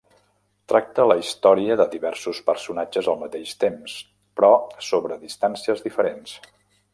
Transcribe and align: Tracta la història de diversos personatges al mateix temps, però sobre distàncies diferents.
Tracta 0.71 1.03
la 1.09 1.17
història 1.23 1.75
de 1.81 1.85
diversos 1.91 2.39
personatges 2.47 3.11
al 3.13 3.19
mateix 3.25 3.53
temps, 3.65 3.99
però 4.41 4.51
sobre 4.89 5.21
distàncies 5.27 5.85
diferents. 5.89 6.35